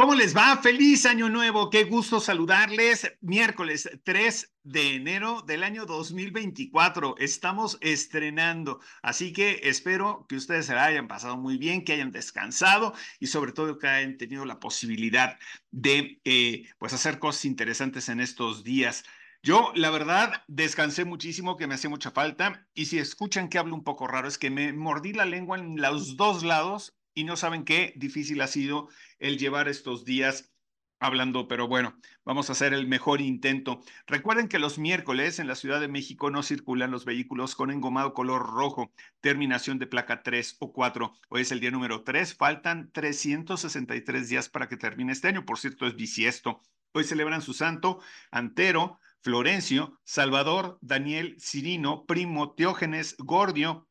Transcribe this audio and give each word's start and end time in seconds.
¿Cómo 0.00 0.14
les 0.14 0.36
va? 0.36 0.56
Feliz 0.58 1.06
año 1.06 1.28
nuevo, 1.28 1.70
qué 1.70 1.82
gusto 1.82 2.20
saludarles. 2.20 3.16
Miércoles 3.20 3.90
3 4.04 4.54
de 4.62 4.94
enero 4.94 5.42
del 5.42 5.64
año 5.64 5.86
2024. 5.86 7.16
Estamos 7.18 7.78
estrenando, 7.80 8.78
así 9.02 9.32
que 9.32 9.58
espero 9.64 10.24
que 10.28 10.36
ustedes 10.36 10.66
se 10.66 10.74
la 10.74 10.84
hayan 10.84 11.08
pasado 11.08 11.36
muy 11.36 11.58
bien, 11.58 11.84
que 11.84 11.94
hayan 11.94 12.12
descansado 12.12 12.94
y 13.18 13.26
sobre 13.26 13.50
todo 13.50 13.76
que 13.76 13.88
hayan 13.88 14.18
tenido 14.18 14.44
la 14.44 14.60
posibilidad 14.60 15.36
de 15.72 16.20
eh, 16.24 16.68
pues 16.78 16.92
hacer 16.92 17.18
cosas 17.18 17.44
interesantes 17.46 18.08
en 18.08 18.20
estos 18.20 18.62
días. 18.62 19.04
Yo, 19.42 19.72
la 19.74 19.90
verdad, 19.90 20.44
descansé 20.46 21.06
muchísimo, 21.06 21.56
que 21.56 21.66
me 21.66 21.74
hacía 21.74 21.90
mucha 21.90 22.12
falta. 22.12 22.68
Y 22.72 22.86
si 22.86 23.00
escuchan 23.00 23.48
que 23.48 23.58
hablo 23.58 23.74
un 23.74 23.82
poco 23.82 24.06
raro, 24.06 24.28
es 24.28 24.38
que 24.38 24.50
me 24.50 24.72
mordí 24.72 25.12
la 25.12 25.24
lengua 25.24 25.58
en 25.58 25.80
los 25.80 26.16
dos 26.16 26.44
lados 26.44 26.97
y 27.18 27.24
no 27.24 27.36
saben 27.36 27.64
qué 27.64 27.92
difícil 27.96 28.40
ha 28.42 28.46
sido 28.46 28.88
el 29.18 29.38
llevar 29.38 29.68
estos 29.68 30.04
días 30.04 30.52
hablando, 31.00 31.48
pero 31.48 31.66
bueno, 31.66 31.98
vamos 32.24 32.48
a 32.48 32.52
hacer 32.52 32.72
el 32.72 32.86
mejor 32.86 33.20
intento. 33.20 33.82
Recuerden 34.06 34.46
que 34.46 34.60
los 34.60 34.78
miércoles 34.78 35.40
en 35.40 35.48
la 35.48 35.56
Ciudad 35.56 35.80
de 35.80 35.88
México 35.88 36.30
no 36.30 36.44
circulan 36.44 36.92
los 36.92 37.04
vehículos 37.04 37.56
con 37.56 37.72
engomado 37.72 38.14
color 38.14 38.46
rojo, 38.46 38.92
terminación 39.20 39.80
de 39.80 39.88
placa 39.88 40.22
3 40.22 40.58
o 40.60 40.72
4. 40.72 41.12
Hoy 41.28 41.40
es 41.40 41.50
el 41.50 41.58
día 41.58 41.72
número 41.72 42.04
3, 42.04 42.36
faltan 42.36 42.92
363 42.92 44.28
días 44.28 44.48
para 44.48 44.68
que 44.68 44.76
termine 44.76 45.10
este 45.10 45.26
año, 45.26 45.44
por 45.44 45.58
cierto, 45.58 45.88
es 45.88 45.96
bisiesto. 45.96 46.60
Hoy 46.92 47.02
celebran 47.02 47.42
su 47.42 47.52
santo 47.52 47.98
Antero, 48.30 49.00
Florencio, 49.22 49.98
Salvador, 50.04 50.78
Daniel, 50.82 51.34
Cirino, 51.40 52.06
Primo, 52.06 52.52
Teógenes, 52.54 53.16
Gordio, 53.18 53.88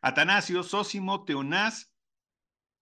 Atanasio, 0.00 0.62
Sósimo, 0.62 1.24
Teonás, 1.24 1.89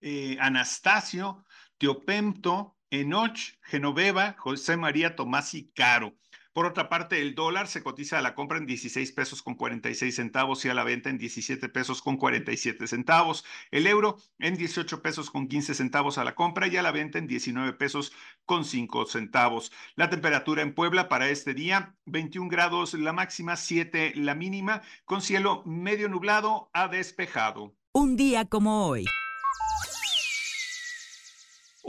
eh, 0.01 0.37
Anastasio, 0.41 1.45
Teopemto, 1.79 2.77
Enoch, 2.91 3.39
Genoveva, 3.63 4.35
José 4.39 4.77
María 4.77 5.17
Tomás 5.17 5.55
y 5.55 5.71
Caro. 5.71 6.17
Por 6.59 6.67
otra 6.67 6.89
parte, 6.89 7.23
el 7.23 7.37
dólar 7.37 7.69
se 7.69 7.85
cotiza 7.85 8.19
a 8.19 8.21
la 8.21 8.35
compra 8.35 8.59
en 8.59 8.67
16 8.67 9.13
pesos 9.13 9.45
con 9.45 9.55
46 9.55 10.13
centavos 10.13 10.65
y 10.65 10.69
a 10.69 10.75
la 10.75 10.83
venta 10.83 11.09
en 11.09 11.17
17 11.17 11.69
pesos 11.69 12.03
con 12.03 12.17
47 12.17 12.89
centavos. 12.89 13.45
El 13.71 13.87
euro 13.87 14.17
en 14.41 14.57
18 14.57 15.01
pesos 15.01 15.31
con 15.31 15.47
15 15.47 15.75
centavos 15.75 16.19
a 16.19 16.25
la 16.25 16.35
compra 16.35 16.67
y 16.67 16.77
a 16.77 16.83
la 16.83 16.91
venta 16.91 17.19
en 17.19 17.29
19 17.29 17.75
pesos 17.75 18.13
con 18.45 18.65
5 18.65 19.07
centavos. 19.07 19.71
La 19.95 20.11
temperatura 20.11 20.63
en 20.63 20.75
Puebla 20.75 21.09
para 21.09 21.29
este 21.29 21.55
día, 21.55 21.95
21 22.07 22.49
grados 22.49 22.95
la 22.95 23.13
máxima, 23.13 23.55
7 23.55 24.15
la 24.17 24.35
mínima, 24.35 24.83
con 25.05 25.23
cielo 25.23 25.63
medio 25.65 26.09
nublado 26.09 26.71
a 26.73 26.89
despejado. 26.89 27.77
Un 27.93 28.17
día 28.17 28.47
como 28.47 28.85
hoy. 28.89 29.05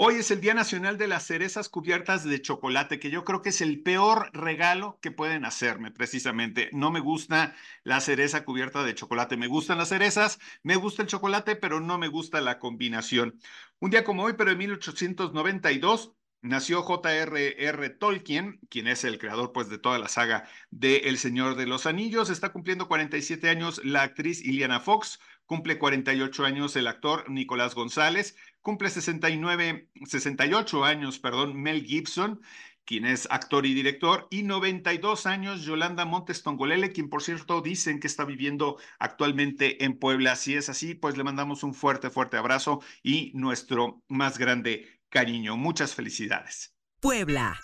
Hoy 0.02 0.16
es 0.16 0.32
el 0.32 0.40
Día 0.40 0.54
Nacional 0.54 0.98
de 0.98 1.10
las 1.10 1.28
Cerezas 1.28 1.68
Cubiertas 1.68 2.24
de 2.24 2.42
Chocolate, 2.42 3.00
que 3.00 3.10
yo 3.12 3.26
creo 3.26 3.42
que 3.42 3.50
es 3.50 3.60
el 3.60 3.82
peor 3.82 4.30
regalo 4.32 4.98
que 5.02 5.12
pueden 5.12 5.44
hacerme, 5.44 5.92
precisamente. 5.92 6.70
No 6.72 6.90
me 6.90 7.02
gusta 7.02 7.54
la 7.84 8.00
cereza 8.00 8.46
cubierta 8.46 8.86
de 8.86 8.96
chocolate. 8.96 9.36
Me 9.36 9.48
gustan 9.48 9.78
las 9.78 9.90
cerezas, 9.90 10.40
me 10.64 10.78
gusta 10.78 11.02
el 11.02 11.10
chocolate, 11.10 11.58
pero 11.58 11.82
no 11.82 11.98
me 11.98 12.08
gusta 12.08 12.40
la 12.40 12.60
combinación. 12.60 13.42
Un 13.80 13.90
día 13.90 14.06
como 14.06 14.24
hoy, 14.24 14.36
pero 14.38 14.52
en 14.52 14.60
1892, 14.60 16.14
Nació 16.42 16.84
J.R.R. 16.84 17.90
Tolkien, 17.90 18.62
quien 18.70 18.88
es 18.88 19.04
el 19.04 19.20
creador 19.20 19.52
pues, 19.52 19.68
de 19.68 19.78
toda 19.78 20.00
la 20.00 20.08
saga 20.08 20.48
de 20.70 20.98
El 21.00 21.18
Señor 21.18 21.56
de 21.56 21.68
los 21.68 21.86
Anillos. 21.86 22.30
Está 22.30 22.54
cumpliendo 22.54 22.88
47 22.88 23.50
años 23.50 23.82
la 23.84 24.04
actriz 24.04 24.42
Iliana 24.42 24.80
Fox, 24.80 25.20
cumple 25.50 25.80
48 25.80 26.46
años 26.46 26.76
el 26.76 26.86
actor 26.86 27.28
Nicolás 27.28 27.74
González, 27.74 28.36
cumple 28.62 28.92
69, 28.92 29.90
68 30.06 30.86
años, 30.86 31.18
perdón, 31.18 31.60
Mel 31.60 31.84
Gibson, 31.84 32.40
quien 32.86 33.06
es 33.06 33.28
actor 33.32 33.66
y 33.66 33.74
director, 33.74 34.28
y 34.30 34.44
92 34.44 35.26
años 35.26 35.64
Yolanda 35.66 36.06
Montes 36.06 36.44
Tongolele, 36.44 36.92
quien 36.92 37.10
por 37.10 37.24
cierto 37.24 37.62
dicen 37.62 38.00
que 38.00 38.06
está 38.06 38.26
viviendo 38.26 38.78
actualmente 39.00 39.84
en 39.84 39.98
Puebla. 39.98 40.36
Si 40.36 40.54
es 40.54 40.70
así, 40.70 40.94
pues 40.94 41.18
le 41.18 41.24
mandamos 41.24 41.64
un 41.64 41.74
fuerte, 41.74 42.12
fuerte 42.12 42.38
abrazo 42.38 42.84
y 43.02 43.32
nuestro 43.34 44.04
más 44.08 44.38
grande 44.38 45.02
cariño. 45.10 45.58
Muchas 45.58 45.96
felicidades. 45.96 46.76
Puebla. 47.02 47.60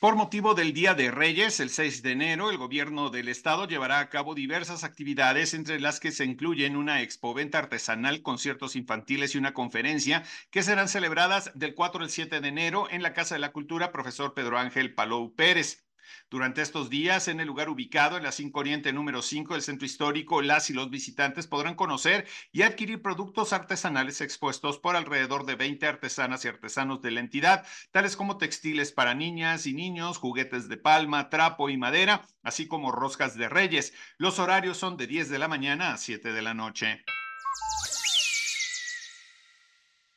Por 0.00 0.16
motivo 0.16 0.54
del 0.54 0.72
Día 0.72 0.94
de 0.94 1.10
Reyes, 1.10 1.60
el 1.60 1.68
6 1.68 2.02
de 2.02 2.12
enero, 2.12 2.48
el 2.48 2.56
gobierno 2.56 3.10
del 3.10 3.28
estado 3.28 3.68
llevará 3.68 3.98
a 3.98 4.08
cabo 4.08 4.34
diversas 4.34 4.82
actividades, 4.82 5.52
entre 5.52 5.78
las 5.78 6.00
que 6.00 6.10
se 6.10 6.24
incluyen 6.24 6.76
una 6.76 7.02
expoventa 7.02 7.58
artesanal, 7.58 8.22
conciertos 8.22 8.76
infantiles 8.76 9.34
y 9.34 9.38
una 9.38 9.52
conferencia 9.52 10.24
que 10.50 10.62
serán 10.62 10.88
celebradas 10.88 11.52
del 11.54 11.74
4 11.74 12.04
al 12.04 12.08
7 12.08 12.40
de 12.40 12.48
enero 12.48 12.88
en 12.90 13.02
la 13.02 13.12
Casa 13.12 13.34
de 13.34 13.40
la 13.40 13.52
Cultura 13.52 13.92
Profesor 13.92 14.32
Pedro 14.32 14.58
Ángel 14.58 14.94
Palou 14.94 15.34
Pérez. 15.34 15.84
Durante 16.30 16.62
estos 16.62 16.90
días, 16.90 17.28
en 17.28 17.40
el 17.40 17.46
lugar 17.46 17.68
ubicado 17.68 18.16
en 18.16 18.22
la 18.22 18.32
5 18.32 18.58
Oriente 18.58 18.92
número 18.92 19.22
5 19.22 19.54
del 19.54 19.62
Centro 19.62 19.86
Histórico, 19.86 20.42
las 20.42 20.70
y 20.70 20.72
los 20.72 20.90
visitantes 20.90 21.46
podrán 21.46 21.74
conocer 21.74 22.26
y 22.52 22.62
adquirir 22.62 23.02
productos 23.02 23.52
artesanales 23.52 24.20
expuestos 24.20 24.78
por 24.78 24.96
alrededor 24.96 25.46
de 25.46 25.54
20 25.54 25.86
artesanas 25.86 26.44
y 26.44 26.48
artesanos 26.48 27.02
de 27.02 27.10
la 27.10 27.20
entidad, 27.20 27.66
tales 27.90 28.16
como 28.16 28.38
textiles 28.38 28.92
para 28.92 29.14
niñas 29.14 29.66
y 29.66 29.72
niños, 29.72 30.18
juguetes 30.18 30.68
de 30.68 30.76
palma, 30.76 31.30
trapo 31.30 31.68
y 31.68 31.76
madera, 31.76 32.22
así 32.42 32.66
como 32.66 32.92
roscas 32.92 33.36
de 33.36 33.48
reyes. 33.48 33.92
Los 34.18 34.38
horarios 34.38 34.78
son 34.78 34.96
de 34.96 35.06
10 35.06 35.30
de 35.30 35.38
la 35.38 35.48
mañana 35.48 35.92
a 35.92 35.96
7 35.96 36.32
de 36.32 36.42
la 36.42 36.54
noche. 36.54 37.04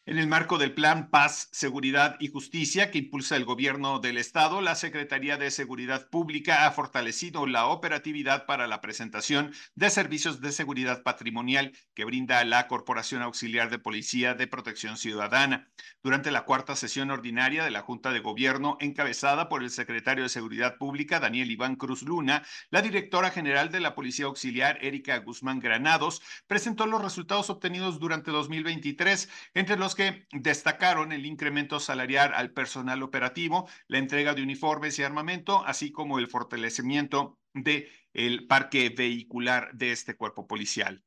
En 0.06 0.18
el 0.18 0.28
marco 0.28 0.58
del 0.58 0.74
Plan 0.74 1.10
Paz, 1.10 1.48
Seguridad 1.54 2.18
y 2.20 2.28
Justicia 2.28 2.92
que 2.92 2.98
impulsa 2.98 3.38
el 3.38 3.46
gobierno 3.46 4.00
del 4.00 4.18
Estado, 4.18 4.60
la 4.60 4.76
Secretaría 4.76 5.38
de 5.38 5.50
Seguridad 5.50 6.10
Pública 6.10 6.68
ha 6.68 6.72
fortalecido 6.72 7.48
la 7.48 7.68
operatividad 7.68 8.46
para 8.46 8.68
la 8.68 8.82
presentación 8.82 9.54
de 9.76 9.90
servicios 9.90 10.42
de 10.42 10.52
seguridad 10.52 11.04
patrimonial 11.04 11.72
que 11.94 12.04
brinda 12.04 12.44
la 12.44 12.68
Corporación 12.68 13.22
Auxiliar 13.22 13.70
de 13.70 13.80
Policía 13.80 14.34
de 14.34 14.46
Protección 14.46 14.98
Ciudadana. 14.98 15.70
Durante 16.04 16.32
la 16.32 16.44
cuarta 16.44 16.76
sesión 16.76 17.10
ordinaria 17.10 17.64
de 17.64 17.72
la 17.72 17.82
Junta 17.82 18.12
de 18.12 18.20
Gobierno, 18.20 18.76
encabezada 18.82 19.48
por 19.48 19.64
el 19.64 19.70
secretario 19.70 20.24
de 20.24 20.30
Seguridad 20.30 20.78
Pública, 20.78 21.22
Daniel 21.22 21.50
Iván 21.50 21.78
Cruz 21.78 22.02
Luna, 22.04 22.44
la 22.72 22.82
directora 22.82 23.32
general 23.32 23.72
de 23.72 23.80
la 23.80 23.96
Policía 23.96 24.26
Auxiliar, 24.26 24.80
Erika 24.84 25.18
Guzmán 25.20 25.62
Granados, 25.62 26.22
presentó 26.46 26.88
los 26.88 27.02
resultados 27.02 27.50
obtenidos 27.50 28.00
durante 28.00 28.32
2023, 28.32 29.30
entre 29.54 29.78
los 29.78 29.93
que 29.96 30.28
destacaron 30.32 31.12
el 31.12 31.26
incremento 31.26 31.80
salarial 31.80 32.34
al 32.34 32.52
personal 32.52 33.04
operativo, 33.04 33.68
la 33.88 33.98
entrega 33.98 34.34
de 34.34 34.44
uniformes 34.44 35.00
y 35.00 35.04
armamento, 35.04 35.66
así 35.66 35.92
como 35.92 36.20
el 36.20 36.28
fortalecimiento 36.28 37.40
del 37.54 37.88
el 38.14 38.48
parque 38.48 38.90
vehicular 38.90 39.72
de 39.74 39.92
este 39.92 40.16
cuerpo 40.16 40.48
policial. 40.48 41.04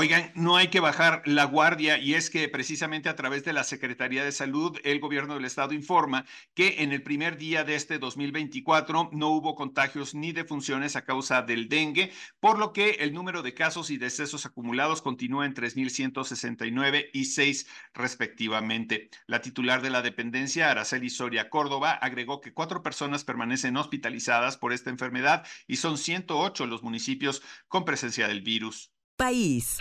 Oigan, 0.00 0.30
no 0.36 0.56
hay 0.56 0.68
que 0.68 0.78
bajar 0.78 1.22
la 1.24 1.42
guardia 1.42 1.98
y 1.98 2.14
es 2.14 2.30
que 2.30 2.48
precisamente 2.48 3.08
a 3.08 3.16
través 3.16 3.44
de 3.44 3.52
la 3.52 3.64
Secretaría 3.64 4.22
de 4.22 4.30
Salud, 4.30 4.78
el 4.84 5.00
gobierno 5.00 5.34
del 5.34 5.44
estado 5.44 5.74
informa 5.74 6.24
que 6.54 6.84
en 6.84 6.92
el 6.92 7.02
primer 7.02 7.36
día 7.36 7.64
de 7.64 7.74
este 7.74 7.98
2024 7.98 9.10
no 9.12 9.30
hubo 9.30 9.56
contagios 9.56 10.14
ni 10.14 10.30
defunciones 10.30 10.94
a 10.94 11.04
causa 11.04 11.42
del 11.42 11.68
dengue, 11.68 12.12
por 12.38 12.60
lo 12.60 12.72
que 12.72 12.90
el 13.00 13.12
número 13.12 13.42
de 13.42 13.54
casos 13.54 13.90
y 13.90 13.96
decesos 13.96 14.46
acumulados 14.46 15.02
continúa 15.02 15.46
en 15.46 15.54
3.169 15.54 17.10
y 17.12 17.24
6 17.24 17.66
respectivamente. 17.92 19.10
La 19.26 19.40
titular 19.40 19.82
de 19.82 19.90
la 19.90 20.00
dependencia, 20.00 20.70
Araceli 20.70 21.10
Soria 21.10 21.50
Córdoba, 21.50 21.90
agregó 21.90 22.40
que 22.40 22.54
cuatro 22.54 22.84
personas 22.84 23.24
permanecen 23.24 23.76
hospitalizadas 23.76 24.58
por 24.58 24.72
esta 24.72 24.90
enfermedad 24.90 25.44
y 25.66 25.74
son 25.74 25.98
108 25.98 26.66
los 26.66 26.84
municipios 26.84 27.42
con 27.66 27.84
presencia 27.84 28.28
del 28.28 28.42
virus 28.42 28.92
país. 29.18 29.78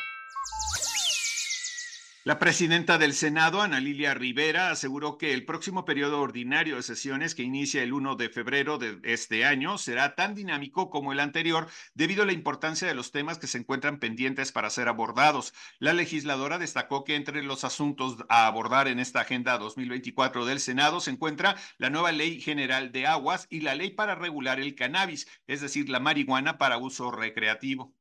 La 2.24 2.40
presidenta 2.40 2.98
del 2.98 3.14
Senado, 3.14 3.62
Ana 3.62 3.80
Lilia 3.80 4.14
Rivera, 4.14 4.72
aseguró 4.72 5.18
que 5.18 5.32
el 5.34 5.46
próximo 5.46 5.86
periodo 5.86 6.20
ordinario 6.20 6.76
de 6.76 6.84
sesiones, 6.84 7.36
que 7.36 7.44
inicia 7.44 7.84
el 7.84 7.94
1 7.94 8.16
de 8.16 8.30
febrero 8.30 8.78
de 8.78 9.00
este 9.04 9.46
año, 9.46 9.78
será 9.78 10.16
tan 10.16 10.36
dinámico 10.36 10.90
como 10.90 11.14
el 11.14 11.22
anterior 11.22 11.70
debido 11.94 12.24
a 12.24 12.26
la 12.26 12.34
importancia 12.34 12.86
de 12.86 12.96
los 12.96 13.14
temas 13.14 13.38
que 13.38 13.48
se 13.48 13.60
encuentran 13.60 14.00
pendientes 14.00 14.52
para 14.52 14.70
ser 14.70 14.90
abordados. 14.90 15.54
La 15.80 15.94
legisladora 15.94 16.58
destacó 16.58 17.06
que 17.06 17.16
entre 17.16 17.44
los 17.44 17.64
asuntos 17.64 18.18
a 18.28 18.48
abordar 18.48 18.90
en 18.90 19.00
esta 19.00 19.22
agenda 19.22 19.58
2024 19.58 20.46
del 20.46 20.60
Senado 20.60 21.00
se 21.00 21.12
encuentra 21.12 21.56
la 21.78 21.90
nueva 21.90 22.12
Ley 22.12 22.42
General 22.42 22.92
de 22.92 23.06
Aguas 23.06 23.48
y 23.50 23.62
la 23.62 23.76
ley 23.76 23.92
para 23.92 24.16
regular 24.16 24.60
el 24.60 24.76
cannabis, 24.76 25.28
es 25.46 25.62
decir, 25.62 25.88
la 25.88 26.02
marihuana 26.02 26.58
para 26.58 26.78
uso 26.78 27.12
recreativo. 27.12 27.94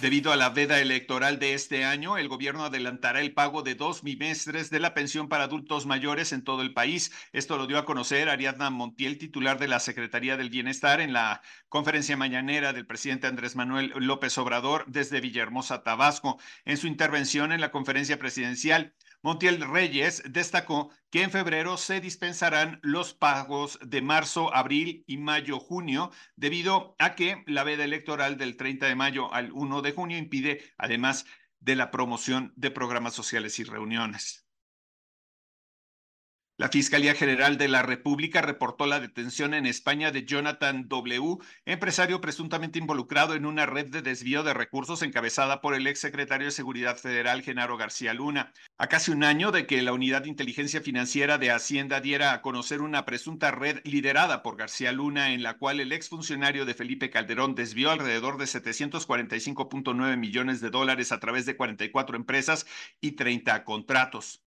Debido 0.00 0.30
a 0.30 0.36
la 0.36 0.50
veda 0.50 0.78
electoral 0.78 1.38
de 1.38 1.54
este 1.54 1.86
año, 1.86 2.18
el 2.18 2.28
gobierno 2.28 2.66
adelantará 2.66 3.22
el 3.22 3.32
pago 3.32 3.62
de 3.62 3.74
dos 3.74 4.02
bimestres 4.02 4.68
de 4.68 4.78
la 4.78 4.92
pensión 4.92 5.30
para 5.30 5.44
adultos 5.44 5.86
mayores 5.86 6.34
en 6.34 6.44
todo 6.44 6.60
el 6.60 6.74
país. 6.74 7.12
Esto 7.32 7.56
lo 7.56 7.66
dio 7.66 7.78
a 7.78 7.86
conocer 7.86 8.28
Ariadna 8.28 8.68
Montiel, 8.68 9.16
titular 9.16 9.58
de 9.58 9.68
la 9.68 9.80
Secretaría 9.80 10.36
del 10.36 10.50
Bienestar, 10.50 11.00
en 11.00 11.14
la 11.14 11.40
conferencia 11.70 12.14
mañanera 12.14 12.74
del 12.74 12.86
presidente 12.86 13.26
Andrés 13.26 13.56
Manuel 13.56 13.94
López 13.96 14.36
Obrador 14.36 14.84
desde 14.86 15.22
Villahermosa, 15.22 15.82
Tabasco. 15.82 16.38
En 16.66 16.76
su 16.76 16.88
intervención 16.88 17.50
en 17.50 17.62
la 17.62 17.70
conferencia 17.70 18.18
presidencial, 18.18 18.94
Montiel 19.22 19.60
Reyes 19.60 20.22
destacó 20.28 20.90
que 21.10 21.22
en 21.22 21.30
febrero 21.30 21.78
se 21.78 22.00
dispensarán 22.00 22.78
los 22.82 23.14
pagos 23.14 23.78
de 23.82 24.02
marzo, 24.02 24.54
abril 24.54 25.04
y 25.06 25.16
mayo, 25.16 25.58
junio, 25.58 26.10
debido 26.36 26.94
a 26.98 27.14
que 27.14 27.42
la 27.46 27.64
veda 27.64 27.84
electoral 27.84 28.36
del 28.36 28.56
30 28.56 28.86
de 28.86 28.94
mayo 28.94 29.32
al 29.32 29.50
1 29.52 29.82
de 29.82 29.85
junio 29.92 30.18
impide, 30.18 30.62
además 30.78 31.26
de 31.60 31.76
la 31.76 31.90
promoción 31.90 32.52
de 32.56 32.70
programas 32.70 33.14
sociales 33.14 33.58
y 33.58 33.64
reuniones. 33.64 34.45
La 36.58 36.70
Fiscalía 36.70 37.14
General 37.14 37.58
de 37.58 37.68
la 37.68 37.82
República 37.82 38.40
reportó 38.40 38.86
la 38.86 38.98
detención 38.98 39.52
en 39.52 39.66
España 39.66 40.10
de 40.10 40.24
Jonathan 40.24 40.88
W., 40.88 41.36
empresario 41.66 42.22
presuntamente 42.22 42.78
involucrado 42.78 43.34
en 43.34 43.44
una 43.44 43.66
red 43.66 43.88
de 43.88 44.00
desvío 44.00 44.42
de 44.42 44.54
recursos 44.54 45.02
encabezada 45.02 45.60
por 45.60 45.74
el 45.74 45.86
exsecretario 45.86 46.46
de 46.46 46.52
Seguridad 46.52 46.96
Federal, 46.96 47.42
Genaro 47.42 47.76
García 47.76 48.14
Luna. 48.14 48.54
A 48.78 48.86
casi 48.86 49.10
un 49.10 49.22
año 49.22 49.52
de 49.52 49.66
que 49.66 49.82
la 49.82 49.92
Unidad 49.92 50.22
de 50.22 50.30
Inteligencia 50.30 50.80
Financiera 50.80 51.36
de 51.36 51.50
Hacienda 51.50 52.00
diera 52.00 52.32
a 52.32 52.40
conocer 52.40 52.80
una 52.80 53.04
presunta 53.04 53.50
red 53.50 53.82
liderada 53.84 54.42
por 54.42 54.56
García 54.56 54.92
Luna, 54.92 55.34
en 55.34 55.42
la 55.42 55.58
cual 55.58 55.78
el 55.78 55.92
exfuncionario 55.92 56.64
de 56.64 56.72
Felipe 56.72 57.10
Calderón 57.10 57.54
desvió 57.54 57.90
alrededor 57.90 58.38
de 58.38 58.46
745.9 58.46 60.16
millones 60.16 60.62
de 60.62 60.70
dólares 60.70 61.12
a 61.12 61.20
través 61.20 61.44
de 61.44 61.54
44 61.54 62.16
empresas 62.16 62.66
y 63.02 63.12
30 63.12 63.62
contratos. 63.64 64.42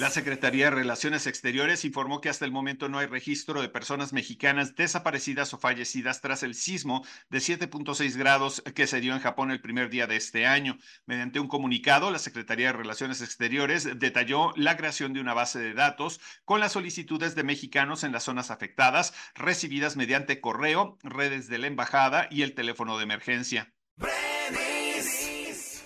La 0.00 0.08
Secretaría 0.08 0.64
de 0.64 0.70
Relaciones 0.70 1.26
Exteriores 1.26 1.84
informó 1.84 2.22
que 2.22 2.30
hasta 2.30 2.46
el 2.46 2.52
momento 2.52 2.88
no 2.88 2.98
hay 2.98 3.06
registro 3.06 3.60
de 3.60 3.68
personas 3.68 4.14
mexicanas 4.14 4.74
desaparecidas 4.74 5.52
o 5.52 5.58
fallecidas 5.58 6.22
tras 6.22 6.42
el 6.42 6.54
sismo 6.54 7.04
de 7.28 7.36
7.6 7.36 8.16
grados 8.16 8.62
que 8.74 8.86
se 8.86 9.02
dio 9.02 9.12
en 9.12 9.20
Japón 9.20 9.50
el 9.50 9.60
primer 9.60 9.90
día 9.90 10.06
de 10.06 10.16
este 10.16 10.46
año. 10.46 10.78
Mediante 11.04 11.38
un 11.38 11.48
comunicado, 11.48 12.10
la 12.10 12.18
Secretaría 12.18 12.68
de 12.68 12.78
Relaciones 12.78 13.20
Exteriores 13.20 13.98
detalló 13.98 14.54
la 14.56 14.78
creación 14.78 15.12
de 15.12 15.20
una 15.20 15.34
base 15.34 15.58
de 15.58 15.74
datos 15.74 16.18
con 16.46 16.60
las 16.60 16.72
solicitudes 16.72 17.34
de 17.34 17.44
mexicanos 17.44 18.02
en 18.02 18.12
las 18.12 18.24
zonas 18.24 18.50
afectadas 18.50 19.12
recibidas 19.34 19.98
mediante 19.98 20.40
correo, 20.40 20.96
redes 21.02 21.46
de 21.48 21.58
la 21.58 21.66
embajada 21.66 22.26
y 22.30 22.40
el 22.40 22.54
teléfono 22.54 22.96
de 22.96 23.04
emergencia. 23.04 23.74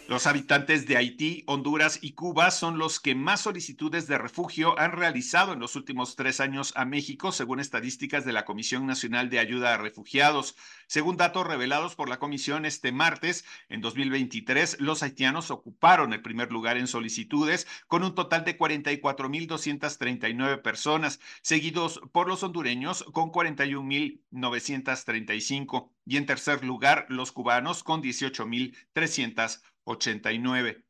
Los 0.06 0.26
habitantes 0.26 0.86
de 0.86 0.98
Haití, 0.98 1.44
Honduras 1.46 1.98
y 2.02 2.12
Cuba 2.12 2.50
son 2.50 2.76
los 2.76 3.00
que 3.00 3.14
más 3.14 3.40
solicitudes 3.40 4.06
de 4.06 4.18
refugio 4.18 4.78
han 4.78 4.92
realizado 4.92 5.54
en 5.54 5.60
los 5.60 5.76
últimos 5.76 6.14
tres 6.14 6.40
años 6.40 6.74
a 6.76 6.84
México, 6.84 7.32
según 7.32 7.58
estadísticas 7.58 8.26
de 8.26 8.34
la 8.34 8.44
Comisión 8.44 8.86
Nacional 8.86 9.30
de 9.30 9.38
Ayuda 9.38 9.72
a 9.72 9.78
Refugiados. 9.78 10.56
Según 10.88 11.16
datos 11.16 11.46
revelados 11.46 11.94
por 11.94 12.10
la 12.10 12.18
Comisión 12.18 12.66
este 12.66 12.92
martes, 12.92 13.46
en 13.70 13.80
2023, 13.80 14.78
los 14.78 15.02
haitianos 15.02 15.50
ocuparon 15.50 16.12
el 16.12 16.20
primer 16.20 16.52
lugar 16.52 16.76
en 16.76 16.86
solicitudes 16.86 17.66
con 17.86 18.04
un 18.04 18.14
total 18.14 18.44
de 18.44 18.58
44.239 18.58 20.60
personas, 20.60 21.18
seguidos 21.40 22.02
por 22.12 22.28
los 22.28 22.42
hondureños 22.42 23.04
con 23.04 23.32
41.935 23.32 25.88
y 26.04 26.18
en 26.18 26.26
tercer 26.26 26.62
lugar 26.62 27.06
los 27.08 27.32
cubanos 27.32 27.82
con 27.82 28.02
18.300. 28.02 29.62
89. 29.84 30.84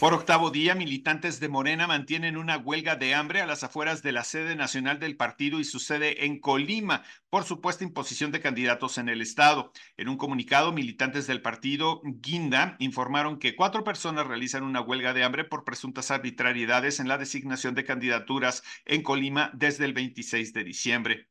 Por 0.00 0.14
octavo 0.14 0.52
día, 0.52 0.76
militantes 0.76 1.40
de 1.40 1.48
Morena 1.48 1.88
mantienen 1.88 2.36
una 2.36 2.56
huelga 2.56 2.94
de 2.94 3.16
hambre 3.16 3.40
a 3.40 3.46
las 3.46 3.64
afueras 3.64 4.00
de 4.00 4.12
la 4.12 4.22
sede 4.22 4.54
nacional 4.54 5.00
del 5.00 5.16
partido 5.16 5.58
y 5.58 5.64
su 5.64 5.80
sede 5.80 6.24
en 6.24 6.38
Colima 6.38 7.02
por 7.30 7.42
supuesta 7.42 7.82
imposición 7.82 8.30
de 8.30 8.40
candidatos 8.40 8.98
en 8.98 9.08
el 9.08 9.20
estado. 9.20 9.72
En 9.96 10.08
un 10.08 10.16
comunicado, 10.16 10.72
militantes 10.72 11.26
del 11.26 11.42
partido 11.42 12.00
Guinda 12.04 12.76
informaron 12.78 13.40
que 13.40 13.56
cuatro 13.56 13.82
personas 13.82 14.28
realizan 14.28 14.62
una 14.62 14.82
huelga 14.82 15.14
de 15.14 15.24
hambre 15.24 15.42
por 15.42 15.64
presuntas 15.64 16.12
arbitrariedades 16.12 17.00
en 17.00 17.08
la 17.08 17.18
designación 17.18 17.74
de 17.74 17.84
candidaturas 17.84 18.62
en 18.84 19.02
Colima 19.02 19.50
desde 19.52 19.84
el 19.84 19.94
26 19.94 20.52
de 20.52 20.62
diciembre. 20.62 21.28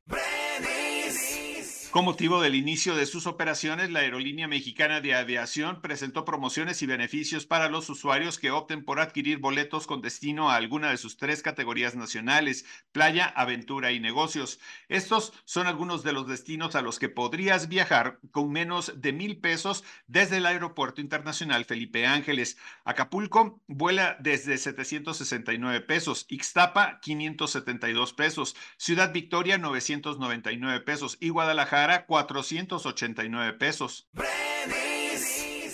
Con 1.97 2.05
motivo 2.05 2.39
del 2.41 2.53
inicio 2.53 2.95
de 2.95 3.07
sus 3.07 3.25
operaciones, 3.25 3.89
la 3.89 4.01
Aerolínea 4.01 4.47
Mexicana 4.47 5.01
de 5.01 5.15
Aviación 5.15 5.81
presentó 5.81 6.25
promociones 6.25 6.83
y 6.83 6.85
beneficios 6.85 7.47
para 7.47 7.69
los 7.69 7.89
usuarios 7.89 8.37
que 8.37 8.51
opten 8.51 8.85
por 8.85 8.99
adquirir 8.99 9.39
boletos 9.39 9.87
con 9.87 10.03
destino 10.03 10.51
a 10.51 10.57
alguna 10.57 10.91
de 10.91 10.97
sus 10.97 11.17
tres 11.17 11.41
categorías 11.41 11.95
nacionales, 11.95 12.65
playa, 12.91 13.25
aventura 13.25 13.93
y 13.93 13.99
negocios. 13.99 14.59
Estos 14.89 15.33
son 15.43 15.65
algunos 15.65 16.03
de 16.03 16.13
los 16.13 16.27
destinos 16.27 16.75
a 16.75 16.83
los 16.83 16.99
que 16.99 17.09
podrías 17.09 17.67
viajar 17.67 18.19
con 18.29 18.51
menos 18.51 18.93
de 19.01 19.11
mil 19.11 19.39
pesos 19.39 19.83
desde 20.05 20.37
el 20.37 20.45
Aeropuerto 20.45 21.01
Internacional 21.01 21.65
Felipe 21.65 22.05
Ángeles. 22.05 22.59
Acapulco 22.85 23.63
vuela 23.65 24.17
desde 24.19 24.59
769 24.59 25.81
pesos, 25.81 26.27
Ixtapa 26.29 26.99
572 26.99 28.13
pesos, 28.13 28.55
Ciudad 28.77 29.11
Victoria 29.11 29.57
999 29.57 30.81
pesos 30.81 31.17
y 31.19 31.29
Guadalajara 31.29 31.86
489 32.05 33.53
pesos. 33.53 34.09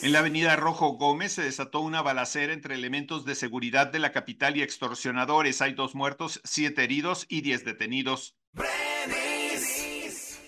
En 0.04 0.12
la 0.12 0.20
avenida 0.20 0.56
Rojo 0.56 0.98
Gómez 0.98 1.34
se 1.34 1.44
desató 1.44 1.80
una 1.80 2.02
balacera 2.02 2.54
entre 2.54 2.76
elementos 2.76 3.26
de 3.26 3.36
seguridad 3.36 3.88
de 3.88 4.00
la 4.00 4.12
capital 4.12 4.58
y 4.58 4.62
extorsionadores. 4.62 5.62
Hay 5.62 5.74
dos 5.74 5.96
muertos, 5.96 6.42
siete 6.44 6.84
heridos 6.84 7.26
y 7.30 7.42
diez 7.42 7.64
detenidos. 7.64 8.36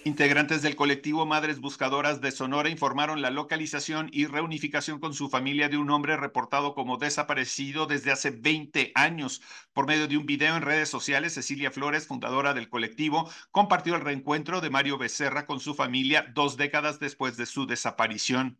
Integrantes 0.07 0.61
del 0.61 0.75
colectivo 0.75 1.25
Madres 1.25 1.59
Buscadoras 1.59 2.21
de 2.21 2.29
Sonora 2.29 2.69
informaron 2.69 3.23
la 3.23 3.31
localización 3.31 4.07
y 4.13 4.27
reunificación 4.27 4.99
con 4.99 5.15
su 5.15 5.29
familia 5.29 5.67
de 5.67 5.77
un 5.77 5.89
hombre 5.89 6.15
reportado 6.15 6.75
como 6.75 6.97
desaparecido 6.97 7.87
desde 7.87 8.11
hace 8.11 8.29
20 8.29 8.91
años. 8.93 9.41
Por 9.73 9.87
medio 9.87 10.07
de 10.07 10.15
un 10.17 10.27
video 10.27 10.55
en 10.57 10.61
redes 10.61 10.89
sociales, 10.89 11.33
Cecilia 11.33 11.71
Flores, 11.71 12.05
fundadora 12.05 12.53
del 12.53 12.69
colectivo, 12.69 13.31
compartió 13.49 13.95
el 13.95 14.01
reencuentro 14.01 14.61
de 14.61 14.69
Mario 14.69 14.99
Becerra 14.99 15.47
con 15.47 15.59
su 15.59 15.73
familia 15.73 16.31
dos 16.35 16.55
décadas 16.55 16.99
después 16.99 17.35
de 17.35 17.47
su 17.47 17.65
desaparición. 17.65 18.59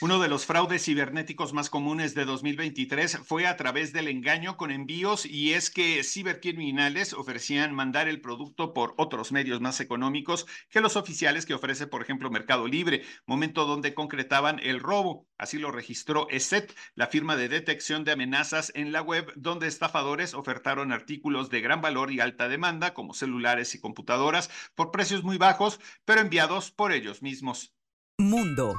Uno 0.00 0.20
de 0.20 0.28
los 0.28 0.46
fraudes 0.46 0.84
cibernéticos 0.84 1.52
más 1.52 1.70
comunes 1.70 2.14
de 2.14 2.24
2023 2.24 3.18
fue 3.24 3.48
a 3.48 3.56
través 3.56 3.92
del 3.92 4.06
engaño 4.06 4.56
con 4.56 4.70
envíos 4.70 5.26
y 5.26 5.54
es 5.54 5.70
que 5.70 6.04
cibercriminales 6.04 7.14
ofrecían 7.14 7.74
mandar 7.74 8.06
el 8.06 8.20
producto 8.20 8.72
por 8.72 8.94
otros 8.96 9.32
medios 9.32 9.60
más 9.60 9.80
económicos 9.80 10.46
que 10.70 10.80
los 10.80 10.94
oficiales 10.94 11.46
que 11.46 11.54
ofrece, 11.54 11.88
por 11.88 12.00
ejemplo, 12.00 12.30
Mercado 12.30 12.68
Libre, 12.68 13.02
momento 13.26 13.64
donde 13.64 13.92
concretaban 13.92 14.60
el 14.62 14.78
robo. 14.78 15.26
Así 15.36 15.58
lo 15.58 15.72
registró 15.72 16.28
ESET, 16.30 16.72
la 16.94 17.08
firma 17.08 17.34
de 17.34 17.48
detección 17.48 18.04
de 18.04 18.12
amenazas 18.12 18.70
en 18.76 18.92
la 18.92 19.02
web, 19.02 19.32
donde 19.34 19.66
estafadores 19.66 20.32
ofertaron 20.32 20.92
artículos 20.92 21.50
de 21.50 21.60
gran 21.60 21.80
valor 21.80 22.12
y 22.12 22.20
alta 22.20 22.48
demanda, 22.48 22.94
como 22.94 23.14
celulares 23.14 23.74
y 23.74 23.80
computadoras, 23.80 24.48
por 24.76 24.92
precios 24.92 25.24
muy 25.24 25.38
bajos, 25.38 25.80
pero 26.04 26.20
enviados 26.20 26.70
por 26.70 26.92
ellos 26.92 27.20
mismos. 27.20 27.74
Mundo. 28.16 28.76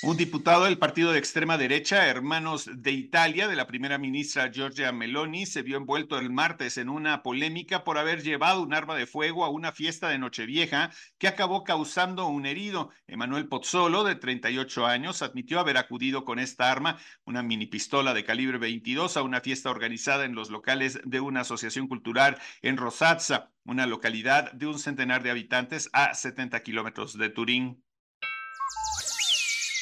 Un 0.00 0.16
diputado 0.16 0.64
del 0.64 0.78
partido 0.78 1.10
de 1.10 1.18
extrema 1.18 1.58
derecha, 1.58 2.06
Hermanos 2.06 2.70
de 2.72 2.92
Italia, 2.92 3.48
de 3.48 3.56
la 3.56 3.66
primera 3.66 3.98
ministra 3.98 4.48
Giorgia 4.52 4.92
Meloni, 4.92 5.44
se 5.44 5.62
vio 5.62 5.76
envuelto 5.76 6.20
el 6.20 6.30
martes 6.30 6.78
en 6.78 6.88
una 6.88 7.24
polémica 7.24 7.82
por 7.82 7.98
haber 7.98 8.22
llevado 8.22 8.62
un 8.62 8.74
arma 8.74 8.94
de 8.94 9.06
fuego 9.06 9.44
a 9.44 9.48
una 9.48 9.72
fiesta 9.72 10.08
de 10.08 10.18
Nochevieja 10.18 10.92
que 11.18 11.26
acabó 11.26 11.64
causando 11.64 12.28
un 12.28 12.46
herido. 12.46 12.90
Emanuel 13.08 13.48
Pozzolo, 13.48 14.04
de 14.04 14.14
38 14.14 14.86
años, 14.86 15.20
admitió 15.20 15.58
haber 15.58 15.78
acudido 15.78 16.24
con 16.24 16.38
esta 16.38 16.70
arma, 16.70 16.98
una 17.24 17.42
mini 17.42 17.66
pistola 17.66 18.14
de 18.14 18.24
calibre 18.24 18.58
22, 18.58 19.16
a 19.16 19.22
una 19.22 19.40
fiesta 19.40 19.68
organizada 19.68 20.24
en 20.24 20.36
los 20.36 20.48
locales 20.48 21.00
de 21.04 21.18
una 21.18 21.40
asociación 21.40 21.88
cultural 21.88 22.38
en 22.62 22.76
Rosazza, 22.76 23.50
una 23.64 23.86
localidad 23.88 24.52
de 24.52 24.66
un 24.68 24.78
centenar 24.78 25.24
de 25.24 25.32
habitantes 25.32 25.90
a 25.92 26.14
70 26.14 26.62
kilómetros 26.62 27.18
de 27.18 27.30
Turín. 27.30 27.82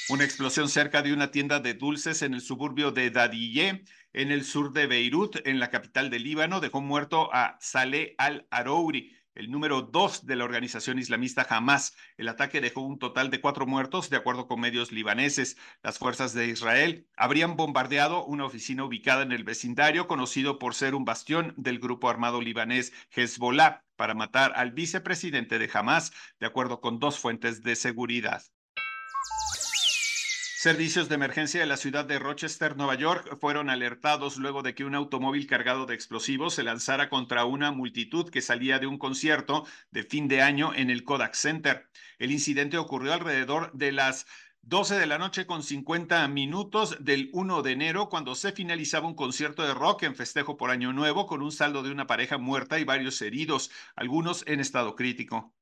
Una 0.09 0.23
explosión 0.23 0.69
cerca 0.69 1.03
de 1.03 1.13
una 1.13 1.33
tienda 1.33 1.59
de 1.59 1.75
dulces 1.75 2.23
en 2.23 2.33
el 2.33 2.41
suburbio 2.41 2.93
de 2.93 3.11
Dadiyeh, 3.11 3.83
en 4.13 4.31
el 4.31 4.45
sur 4.45 4.73
de 4.73 4.87
Beirut, 4.87 5.45
en 5.45 5.59
la 5.59 5.69
capital 5.69 6.11
del 6.11 6.23
Líbano, 6.23 6.61
dejó 6.61 6.81
muerto 6.81 7.29
a 7.35 7.59
Saleh 7.61 8.15
al-Arouri, 8.17 9.17
el 9.35 9.51
número 9.51 9.83
dos 9.83 10.25
de 10.25 10.37
la 10.37 10.45
organización 10.45 11.01
islamista 11.01 11.45
Hamas. 11.51 11.97
El 12.19 12.29
ataque 12.29 12.61
dejó 12.61 12.83
un 12.83 13.01
total 13.01 13.31
de 13.31 13.41
cuatro 13.41 13.67
muertos, 13.67 14.09
de 14.09 14.17
acuerdo 14.17 14.47
con 14.47 14.61
medios 14.61 14.93
libaneses. 14.93 15.57
Las 15.83 15.99
fuerzas 15.99 16.33
de 16.35 16.47
Israel 16.47 17.09
habrían 17.17 17.57
bombardeado 17.57 18.25
una 18.25 18.45
oficina 18.45 18.85
ubicada 18.85 19.25
en 19.25 19.33
el 19.33 19.43
vecindario, 19.43 20.07
conocido 20.07 20.61
por 20.61 20.75
ser 20.75 20.95
un 20.95 21.05
bastión 21.05 21.53
del 21.57 21.81
grupo 21.81 22.09
armado 22.09 22.41
libanés 22.41 22.93
Hezbollah, 23.11 23.83
para 23.97 24.15
matar 24.15 24.53
al 24.55 24.71
vicepresidente 24.71 25.59
de 25.59 25.69
Hamas, 25.75 26.13
de 26.39 26.47
acuerdo 26.47 26.81
con 26.81 27.01
dos 27.01 27.19
fuentes 27.19 27.63
de 27.65 27.75
seguridad. 27.75 28.45
Servicios 30.67 31.09
de 31.09 31.15
emergencia 31.15 31.61
de 31.61 31.67
la 31.67 31.77
ciudad 31.77 32.07
de 32.07 32.19
Rochester, 32.19 32.77
Nueva 32.77 32.97
York, 32.97 33.39
fueron 33.41 33.71
alertados 33.71 34.37
luego 34.37 34.63
de 34.63 34.75
que 34.75 34.85
un 34.85 34.97
automóvil 34.97 35.47
cargado 35.47 35.87
de 35.87 35.95
explosivos 35.95 36.55
se 36.55 36.65
lanzara 36.65 37.09
contra 37.09 37.45
una 37.45 37.71
multitud 37.71 38.29
que 38.31 38.43
salía 38.43 38.81
de 38.81 38.89
un 38.89 38.99
concierto 38.99 39.65
de 39.93 40.03
fin 40.03 40.27
de 40.27 40.43
año 40.43 40.75
en 40.75 40.91
el 40.91 41.05
Kodak 41.05 41.35
Center. 41.35 41.89
El 42.19 42.33
incidente 42.33 42.79
ocurrió 42.79 43.13
alrededor 43.13 43.71
de 43.75 43.93
las 43.93 44.27
12 44.63 44.99
de 44.99 45.07
la 45.07 45.19
noche 45.19 45.47
con 45.47 45.63
50 45.63 46.27
minutos 46.27 46.97
del 46.99 47.31
1 47.33 47.63
de 47.63 47.71
enero, 47.71 48.09
cuando 48.09 48.35
se 48.35 48.51
finalizaba 48.51 49.07
un 49.07 49.15
concierto 49.15 49.63
de 49.63 49.73
rock 49.73 50.03
en 50.03 50.17
festejo 50.17 50.57
por 50.57 50.73
Año 50.73 50.93
Nuevo 50.93 51.27
con 51.27 51.43
un 51.43 51.53
saldo 51.53 51.85
de 51.85 51.93
una 51.93 52.09
pareja 52.09 52.39
muerta 52.39 52.81
y 52.81 52.85
varios 52.85 53.23
heridos, 53.23 53.71
algunos 53.95 54.43
en 54.49 54.59
estado 54.59 54.97
crítico. 54.97 55.56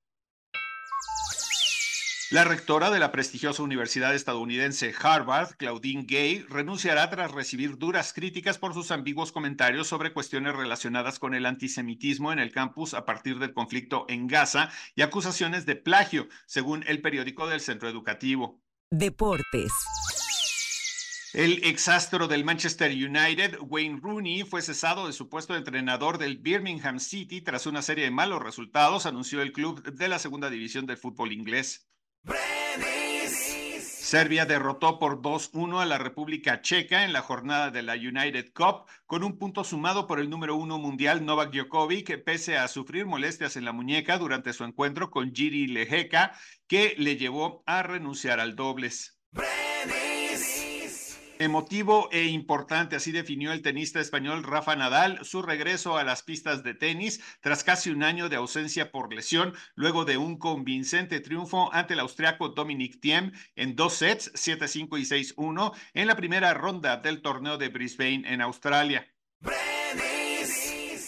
La 2.35 2.43
rectora 2.43 2.91
de 2.91 2.99
la 2.99 3.13
prestigiosa 3.13 3.63
universidad 3.63 4.13
estadounidense 4.13 4.93
Harvard, 5.01 5.55
Claudine 5.57 6.03
Gay, 6.05 6.45
renunciará 6.49 7.09
tras 7.09 7.31
recibir 7.31 7.79
duras 7.79 8.13
críticas 8.13 8.59
por 8.59 8.75
sus 8.75 8.91
ambiguos 8.91 9.31
comentarios 9.31 9.87
sobre 9.87 10.13
cuestiones 10.13 10.57
relacionadas 10.57 11.21
con 11.21 11.35
el 11.35 11.47
antisemitismo 11.47 12.33
en 12.33 12.41
el 12.41 12.51
campus 12.51 12.93
a 12.95 13.05
partir 13.05 13.39
del 13.39 13.55
conflicto 13.55 14.05
en 14.09 14.27
Gaza 14.27 14.69
y 14.97 15.03
acusaciones 15.03 15.65
de 15.65 15.77
plagio, 15.77 16.27
según 16.45 16.83
el 16.89 17.01
periódico 17.01 17.47
del 17.47 17.61
centro 17.61 17.89
educativo. 17.89 18.61
Deportes. 18.91 19.71
El 21.35 21.63
exastro 21.63 22.27
del 22.27 22.45
Manchester 22.45 22.91
United, 22.91 23.59
Wayne 23.61 24.01
Rooney, 24.03 24.43
fue 24.43 24.61
cesado 24.61 25.07
de 25.07 25.13
su 25.13 25.29
puesto 25.29 25.53
de 25.53 25.61
entrenador 25.61 26.19
del 26.19 26.39
Birmingham 26.39 26.99
City 26.99 27.43
tras 27.43 27.67
una 27.67 27.81
serie 27.81 28.07
de 28.07 28.11
malos 28.11 28.43
resultados, 28.43 29.07
anunció 29.07 29.41
el 29.41 29.53
club 29.53 29.85
de 29.85 30.09
la 30.09 30.19
segunda 30.19 30.51
división 30.51 30.85
del 30.87 30.97
fútbol 30.97 31.31
inglés. 31.31 31.87
Serbia 34.15 34.47
derrotó 34.47 35.01
por 35.01 35.23
2-1 35.23 35.81
a 35.81 35.87
la 35.87 35.99
República 35.99 36.61
Checa 36.61 37.05
en 37.05 37.13
la 37.13 37.21
jornada 37.21 37.73
de 37.73 37.83
la 37.83 37.95
United 37.95 38.53
Cup 38.55 38.85
con 39.07 39.25
un 39.25 39.39
punto 39.39 39.65
sumado 39.65 40.07
por 40.07 40.21
el 40.21 40.31
número 40.31 40.55
uno 40.55 40.79
mundial 40.79 41.25
Novak 41.25 41.53
Djokovic, 41.53 42.23
pese 42.23 42.57
a 42.57 42.69
sufrir 42.69 43.07
molestias 43.07 43.57
en 43.57 43.65
la 43.65 43.73
muñeca 43.73 44.19
durante 44.19 44.53
su 44.53 44.63
encuentro 44.63 45.11
con 45.11 45.35
Giri 45.35 45.67
Lejeka, 45.67 46.33
que 46.69 46.95
le 46.97 47.17
llevó 47.17 47.65
a 47.67 47.83
renunciar 47.83 48.39
al 48.39 48.55
dobles. 48.55 49.19
Emotivo 51.41 52.09
e 52.13 52.27
importante, 52.27 52.95
así 52.95 53.11
definió 53.11 53.53
el 53.53 53.61
tenista 53.61 53.99
español 53.99 54.45
Rafa 54.45 54.77
Nadal 54.77 55.19
su 55.25 55.43
regreso 55.43 55.99
a 55.99 56.05
las 56.05 56.23
pistas 56.23 56.63
de 56.63 56.75
tenis 56.75 57.21
tras 57.41 57.65
casi 57.65 57.91
un 57.91 58.05
año 58.05 58.29
de 58.29 58.37
ausencia 58.37 58.93
por 58.93 59.13
lesión, 59.13 59.53
luego 59.75 60.05
de 60.05 60.17
un 60.17 60.39
convincente 60.39 61.19
triunfo 61.19 61.75
ante 61.75 61.95
el 61.95 62.01
austriaco 62.01 62.51
Dominic 62.51 63.01
Thiem 63.01 63.33
en 63.57 63.75
dos 63.75 63.95
sets, 63.95 64.33
7-5 64.35 64.99
y 65.01 65.35
6-1, 65.35 65.73
en 65.95 66.07
la 66.07 66.15
primera 66.15 66.55
ronda 66.55 66.99
del 66.99 67.21
torneo 67.21 67.59
de 67.59 67.69
Brisbane 67.69 68.23
en 68.27 68.41
Australia. 68.41 69.13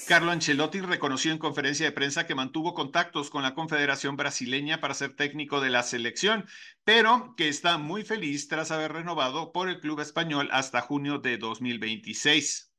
Carlo 0.07 0.31
Ancelotti 0.31 0.81
reconoció 0.81 1.33
en 1.33 1.39
conferencia 1.39 1.85
de 1.85 1.91
prensa 1.91 2.29
que 2.29 2.37
mantuvo 2.37 2.75
contactos 2.75 3.29
con 3.29 3.43
la 3.43 3.55
Confederación 3.55 4.17
Brasileña 4.17 4.81
para 4.81 4.95
ser 4.95 5.17
técnico 5.17 5.61
de 5.61 5.71
la 5.71 5.83
selección, 5.83 6.47
pero 6.85 7.35
que 7.37 7.49
está 7.49 7.77
muy 7.77 8.05
feliz 8.05 8.47
tras 8.47 8.71
haber 8.71 8.93
renovado 8.93 9.51
por 9.51 9.69
el 9.69 9.81
club 9.81 9.99
español 9.99 10.49
hasta 10.53 10.81
junio 10.81 11.19
de 11.19 11.39
2026. 11.39 12.73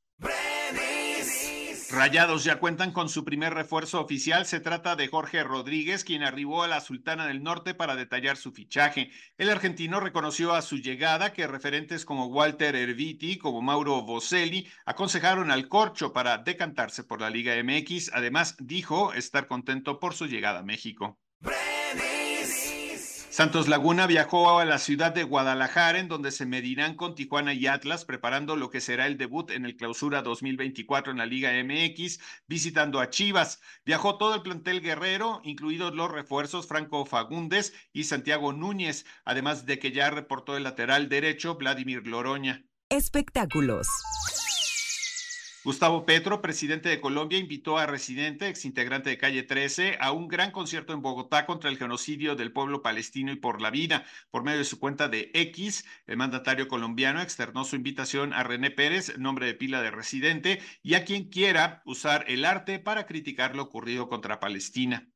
Rayados 1.89 2.43
ya 2.43 2.59
cuentan 2.59 2.91
con 2.91 3.07
su 3.07 3.23
primer 3.23 3.53
refuerzo 3.53 4.01
oficial. 4.01 4.45
Se 4.45 4.59
trata 4.59 4.97
de 4.97 5.07
Jorge 5.07 5.43
Rodríguez, 5.43 6.03
quien 6.03 6.21
arribó 6.21 6.63
a 6.63 6.67
la 6.67 6.81
Sultana 6.81 7.27
del 7.27 7.43
Norte 7.43 7.73
para 7.73 7.95
detallar 7.95 8.35
su 8.35 8.51
fichaje. 8.51 9.09
El 9.37 9.49
argentino 9.49 10.01
reconoció 10.01 10.53
a 10.53 10.61
su 10.61 10.77
llegada 10.77 11.31
que 11.31 11.47
referentes 11.47 12.03
como 12.03 12.27
Walter 12.27 12.75
Erviti, 12.75 13.37
como 13.37 13.61
Mauro 13.61 14.01
Boselli, 14.01 14.67
aconsejaron 14.85 15.49
al 15.49 15.69
Corcho 15.69 16.11
para 16.11 16.37
decantarse 16.39 17.05
por 17.05 17.21
la 17.21 17.29
Liga 17.29 17.53
MX. 17.63 18.11
Además, 18.13 18.57
dijo 18.59 19.13
estar 19.13 19.47
contento 19.47 20.01
por 20.01 20.13
su 20.13 20.27
llegada 20.27 20.59
a 20.59 20.63
México. 20.63 21.17
Santos 23.37 23.67
Laguna 23.67 24.07
viajó 24.07 24.57
a 24.57 24.65
la 24.65 24.79
ciudad 24.79 25.13
de 25.13 25.21
Guadalajara, 25.21 25.99
en 25.99 26.07
donde 26.07 26.31
se 26.31 26.47
medirán 26.47 26.95
con 26.95 27.13
Tijuana 27.13 27.53
y 27.53 27.67
Atlas, 27.67 28.03
preparando 28.03 28.55
lo 28.55 28.71
que 28.71 28.81
será 28.81 29.05
el 29.05 29.15
debut 29.15 29.51
en 29.51 29.63
el 29.63 29.75
clausura 29.75 30.23
2024 30.23 31.11
en 31.11 31.19
la 31.19 31.27
Liga 31.27 31.51
MX, 31.63 32.19
visitando 32.47 32.99
a 32.99 33.11
Chivas. 33.11 33.61
Viajó 33.85 34.17
todo 34.17 34.33
el 34.33 34.41
plantel 34.41 34.81
guerrero, 34.81 35.39
incluidos 35.43 35.93
los 35.93 36.09
refuerzos 36.09 36.65
Franco 36.65 37.05
Fagundes 37.05 37.75
y 37.93 38.05
Santiago 38.05 38.53
Núñez, 38.53 39.05
además 39.23 39.67
de 39.67 39.77
que 39.77 39.91
ya 39.91 40.09
reportó 40.09 40.57
el 40.57 40.63
lateral 40.63 41.07
derecho 41.07 41.57
Vladimir 41.57 42.07
Loroña. 42.07 42.65
Espectáculos. 42.89 43.87
Gustavo 45.67 46.05
Petro, 46.05 46.41
presidente 46.41 46.87
de 46.87 47.01
Colombia, 47.01 47.37
invitó 47.37 47.77
a 47.77 47.85
Residente, 47.85 48.47
exintegrante 48.47 49.09
de 49.09 49.17
Calle 49.17 49.43
13, 49.43 49.97
a 49.99 50.13
un 50.13 50.29
gran 50.29 50.51
concierto 50.51 50.93
en 50.93 51.01
Bogotá 51.01 51.45
contra 51.45 51.69
el 51.69 51.77
genocidio 51.77 52.37
del 52.37 52.53
pueblo 52.53 52.81
palestino 52.81 53.33
y 53.33 53.35
por 53.35 53.61
la 53.61 53.69
vida. 53.69 54.05
Por 54.31 54.45
medio 54.45 54.59
de 54.59 54.63
su 54.63 54.79
cuenta 54.79 55.09
de 55.09 55.29
X, 55.33 55.83
el 56.05 56.15
mandatario 56.15 56.69
colombiano 56.69 57.21
externó 57.21 57.65
su 57.65 57.75
invitación 57.75 58.31
a 58.31 58.43
René 58.43 58.71
Pérez, 58.71 59.17
nombre 59.17 59.45
de 59.45 59.55
pila 59.55 59.81
de 59.81 59.91
Residente, 59.91 60.61
y 60.83 60.93
a 60.93 61.03
quien 61.03 61.25
quiera 61.25 61.81
usar 61.83 62.23
el 62.29 62.45
arte 62.45 62.79
para 62.79 63.05
criticar 63.05 63.53
lo 63.53 63.63
ocurrido 63.63 64.07
contra 64.07 64.39
Palestina. 64.39 65.09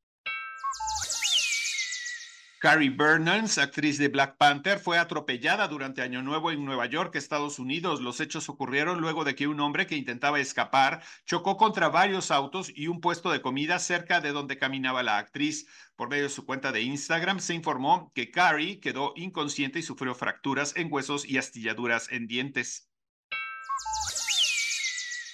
Carrie 2.62 2.92
Burnans, 2.92 3.58
actriz 3.58 3.98
de 3.98 4.08
Black 4.08 4.38
Panther, 4.38 4.78
fue 4.78 5.00
atropellada 5.00 5.68
durante 5.68 6.04
Año 6.04 6.22
Nuevo 6.22 6.52
en 6.52 6.64
Nueva 6.64 6.86
York, 6.86 7.16
Estados 7.16 7.58
Unidos. 7.58 8.02
Los 8.02 8.20
hechos 8.20 8.50
ocurrieron 8.50 9.02
luego 9.02 9.24
de 9.24 9.34
que 9.34 9.48
un 9.48 9.60
hombre 9.62 9.88
que 9.88 9.96
intentaba 9.96 10.40
escapar 10.40 11.02
chocó 11.26 11.58
contra 11.58 11.90
varios 11.90 12.30
autos 12.30 12.72
y 12.76 12.86
un 12.86 13.02
puesto 13.02 13.32
de 13.32 13.42
comida 13.42 13.80
cerca 13.80 14.22
de 14.22 14.32
donde 14.32 14.60
caminaba 14.60 15.02
la 15.02 15.18
actriz. 15.18 15.66
Por 15.96 16.10
medio 16.10 16.26
de 16.26 16.30
su 16.30 16.46
cuenta 16.46 16.72
de 16.72 16.84
Instagram 16.84 17.40
se 17.40 17.56
informó 17.56 18.12
que 18.14 18.30
Carrie 18.30 18.80
quedó 18.80 19.14
inconsciente 19.16 19.80
y 19.80 19.82
sufrió 19.82 20.14
fracturas 20.14 20.76
en 20.76 20.94
huesos 20.94 21.28
y 21.28 21.40
astilladuras 21.40 22.12
en 22.12 22.28
dientes. 22.28 22.91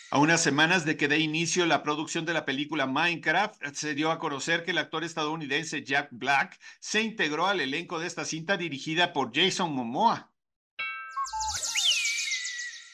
A 0.09 0.19
unas 0.19 0.41
semanas 0.41 0.85
de 0.85 0.95
que 0.95 1.09
dé 1.09 1.19
inicio 1.19 1.65
la 1.65 1.83
producción 1.83 2.25
de 2.25 2.31
la 2.33 2.45
película 2.45 2.87
Minecraft, 2.87 3.61
se 3.73 3.93
dio 3.93 4.09
a 4.09 4.19
conocer 4.19 4.63
que 4.63 4.71
el 4.71 4.77
actor 4.77 5.03
estadounidense 5.03 5.83
Jack 5.83 6.07
Black 6.11 6.57
se 6.79 7.01
integró 7.01 7.47
al 7.47 7.59
elenco 7.59 7.99
de 7.99 8.07
esta 8.07 8.23
cinta 8.23 8.55
dirigida 8.55 9.11
por 9.11 9.35
Jason 9.35 9.73
Momoa. 9.73 10.31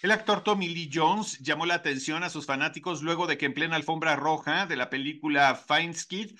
El 0.01 0.09
actor 0.09 0.43
Tommy 0.43 0.69
Lee 0.69 0.89
Jones 0.91 1.37
llamó 1.39 1.67
la 1.67 1.75
atención 1.75 2.23
a 2.23 2.31
sus 2.31 2.47
fanáticos 2.47 3.03
luego 3.03 3.27
de 3.27 3.37
que 3.37 3.45
en 3.45 3.53
plena 3.53 3.75
alfombra 3.75 4.15
roja 4.15 4.65
de 4.65 4.75
la 4.75 4.89
película 4.89 5.53
Fine 5.55 5.93
Skid 5.93 6.31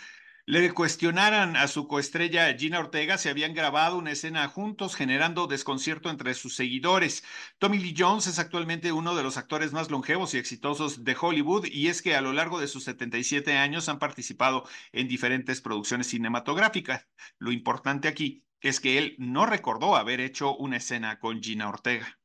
le 0.45 0.73
cuestionaran 0.73 1.55
a 1.55 1.67
su 1.69 1.87
coestrella 1.87 2.53
Gina 2.57 2.79
Ortega 2.79 3.17
si 3.17 3.29
habían 3.29 3.53
grabado 3.53 3.97
una 3.97 4.11
escena 4.11 4.47
juntos, 4.49 4.95
generando 4.95 5.47
desconcierto 5.47 6.09
entre 6.09 6.33
sus 6.33 6.55
seguidores. 6.55 7.23
Tommy 7.59 7.77
Lee 7.77 7.95
Jones 7.97 8.27
es 8.27 8.39
actualmente 8.39 8.91
uno 8.91 9.15
de 9.15 9.23
los 9.23 9.37
actores 9.37 9.71
más 9.71 9.89
longevos 9.89 10.33
y 10.33 10.37
exitosos 10.39 11.05
de 11.05 11.15
Hollywood, 11.19 11.65
y 11.67 11.87
es 11.87 12.01
que 12.01 12.15
a 12.15 12.21
lo 12.21 12.33
largo 12.33 12.59
de 12.59 12.67
sus 12.67 12.83
77 12.83 13.53
años 13.57 13.87
han 13.87 13.99
participado 13.99 14.67
en 14.91 15.07
diferentes 15.07 15.61
producciones 15.61 16.07
cinematográficas. 16.07 17.07
Lo 17.39 17.51
importante 17.53 18.09
aquí 18.09 18.43
es 18.59 18.81
que 18.81 18.97
él 18.97 19.15
no 19.19 19.45
recordó 19.45 19.95
haber 19.95 20.19
hecho 20.19 20.55
una 20.57 20.77
escena 20.77 21.19
con 21.19 21.41
Gina 21.41 21.69
Ortega. 21.69 22.19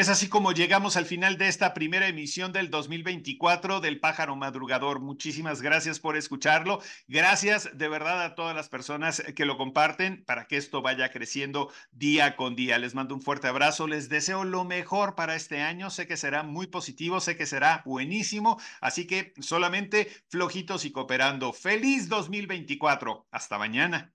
Es 0.00 0.08
así 0.08 0.30
como 0.30 0.52
llegamos 0.52 0.96
al 0.96 1.04
final 1.04 1.36
de 1.36 1.46
esta 1.46 1.74
primera 1.74 2.08
emisión 2.08 2.54
del 2.54 2.70
2024 2.70 3.80
del 3.80 4.00
Pájaro 4.00 4.34
Madrugador. 4.34 4.98
Muchísimas 5.00 5.60
gracias 5.60 6.00
por 6.00 6.16
escucharlo. 6.16 6.80
Gracias 7.06 7.68
de 7.76 7.86
verdad 7.86 8.22
a 8.22 8.34
todas 8.34 8.56
las 8.56 8.70
personas 8.70 9.22
que 9.36 9.44
lo 9.44 9.58
comparten 9.58 10.24
para 10.24 10.46
que 10.46 10.56
esto 10.56 10.80
vaya 10.80 11.10
creciendo 11.10 11.70
día 11.92 12.34
con 12.34 12.56
día. 12.56 12.78
Les 12.78 12.94
mando 12.94 13.14
un 13.14 13.20
fuerte 13.20 13.48
abrazo. 13.48 13.86
Les 13.86 14.08
deseo 14.08 14.44
lo 14.44 14.64
mejor 14.64 15.16
para 15.16 15.36
este 15.36 15.60
año. 15.60 15.90
Sé 15.90 16.06
que 16.06 16.16
será 16.16 16.44
muy 16.44 16.66
positivo, 16.68 17.20
sé 17.20 17.36
que 17.36 17.44
será 17.44 17.82
buenísimo. 17.84 18.58
Así 18.80 19.06
que 19.06 19.34
solamente 19.38 20.10
flojitos 20.30 20.86
y 20.86 20.92
cooperando. 20.92 21.52
Feliz 21.52 22.08
2024. 22.08 23.26
Hasta 23.30 23.58
mañana. 23.58 24.14